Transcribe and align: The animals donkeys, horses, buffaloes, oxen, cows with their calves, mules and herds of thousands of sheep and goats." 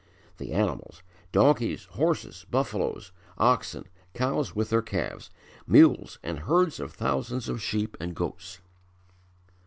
The 0.37 0.53
animals 0.53 1.03
donkeys, 1.31 1.85
horses, 1.91 2.47
buffaloes, 2.49 3.11
oxen, 3.37 3.85
cows 4.15 4.55
with 4.55 4.71
their 4.71 4.81
calves, 4.81 5.29
mules 5.67 6.17
and 6.23 6.39
herds 6.39 6.79
of 6.79 6.91
thousands 6.91 7.47
of 7.47 7.61
sheep 7.61 7.95
and 7.99 8.15
goats." 8.15 8.61